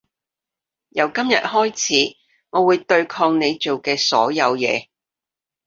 [0.89, 2.17] 由今日開始
[2.49, 4.87] 我會對抗你做嘅所有嘢